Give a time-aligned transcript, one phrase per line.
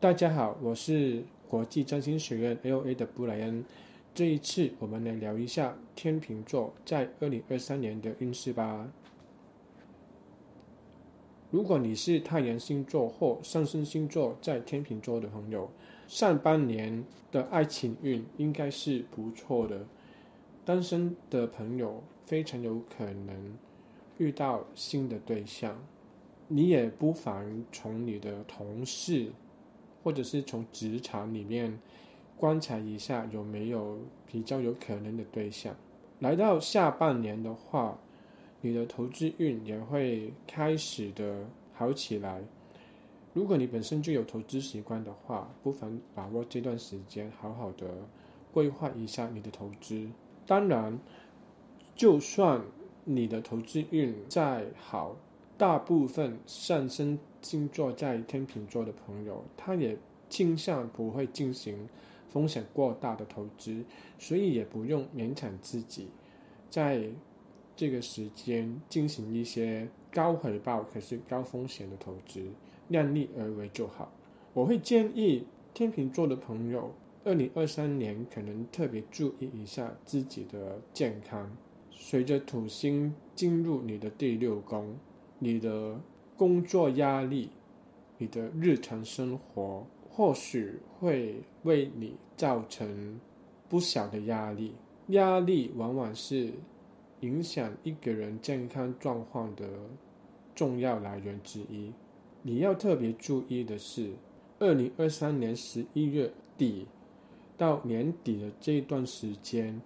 [0.00, 3.64] 大家好，我是国际占星学院 LA 的布莱恩。
[4.14, 8.88] 这一次，我们来聊一下天秤座在二零二三年的运势吧。
[11.50, 15.68] 如果你是太阳星座或上升星座在天秤座的朋友，
[16.06, 19.84] 上半年的爱情运应该是不错的。
[20.64, 23.58] 单身的朋友非常有可能
[24.18, 25.76] 遇到新的对象，
[26.46, 29.32] 你也不妨从你的同事。
[30.08, 31.78] 或者是从职场里面
[32.34, 35.76] 观察一下有没有比较有可能的对象。
[36.20, 37.98] 来到下半年的话，
[38.62, 42.40] 你的投资运也会开始的好起来。
[43.34, 47.86] 如果你本身就有投资习惯的话，不妨把握这段时间，好好的
[48.50, 50.08] 规划一下你的投资。
[50.46, 50.98] 当然，
[51.94, 52.62] 就算
[53.04, 55.16] 你的投资运再好，
[55.58, 59.98] 大部分上升星座在天秤座的朋友，他也
[60.30, 61.88] 倾向不会进行
[62.28, 63.84] 风险过大的投资，
[64.18, 66.06] 所以也不用勉强自己，
[66.70, 67.02] 在
[67.74, 72.40] 这个时间进行一些高回报可是高风险的投资，
[72.86, 74.12] 量力而为就好。
[74.54, 76.92] 我会建议天秤座的朋友，
[77.24, 81.50] 二零二三年可能特别注意一下自己的健康。
[81.90, 84.96] 随着土星进入你的第六宫，
[85.38, 86.00] 你的
[86.36, 87.50] 工作压力，
[88.18, 89.86] 你的日常生活。
[90.10, 93.20] 或许会为你造成
[93.68, 94.74] 不小的压力，
[95.10, 96.52] 压力往往是
[97.20, 99.64] 影响一个人健康状况的
[100.56, 101.92] 重要来源之一。
[102.42, 104.10] 你要特别注意的是，
[104.58, 106.88] 二零二三年十一月底
[107.56, 109.80] 到年底的这段时间，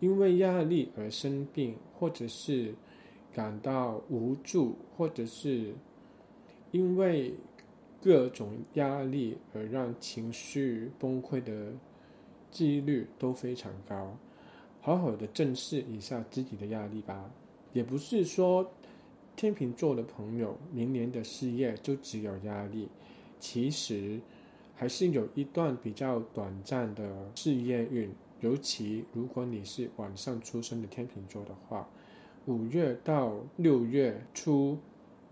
[0.00, 2.74] 因为压力而生病，或者是
[3.34, 5.74] 感到无助，或者是
[6.70, 7.34] 因为。
[8.04, 11.72] 各种压力而让情绪崩溃的
[12.50, 14.14] 几率都非常高，
[14.82, 17.30] 好好的正视一下自己的压力吧。
[17.72, 18.70] 也不是说
[19.34, 22.90] 天秤座的朋友明年的事业就只有压力，
[23.40, 24.20] 其实
[24.74, 28.12] 还是有一段比较短暂的事业运。
[28.40, 31.88] 尤其如果你是晚上出生的天秤座的话，
[32.46, 34.78] 五月到六月初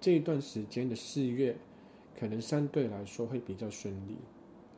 [0.00, 1.56] 这一段时间的事业。
[2.18, 4.16] 可能相对来说会比较顺利。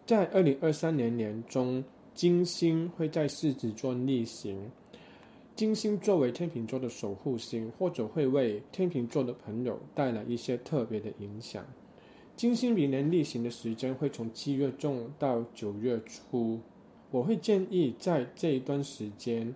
[0.05, 4.59] 在二零二三年年中，金星会在狮子座逆行。
[5.55, 11.65] 金星作为天秤座的守护星，或者会为天秤座的朋友带来一些特别的影响。
[12.35, 16.59] 金星明年逆行的时间会从七月中到九月初。
[17.13, 19.55] 我会建议在这一段时间，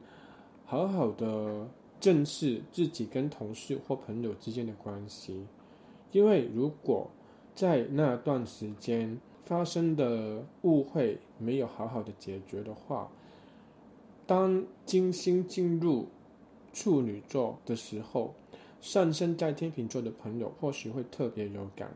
[0.65, 1.69] 好好的
[2.03, 5.47] 正视自己跟同事或朋友之间的关系，
[6.11, 7.09] 因为如果
[7.55, 13.09] 在那段时间发生的误会没有好好的解决的话，
[14.27, 16.09] 当金星进入
[16.73, 18.35] 处女座的时候，
[18.81, 21.95] 上升在天秤座的朋友或许会特别有感，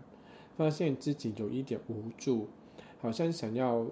[0.56, 2.46] 发现自己有一点无助，
[3.00, 3.84] 好像想要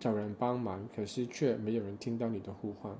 [0.00, 2.92] 找人帮忙，可是却没有人听到你的呼唤。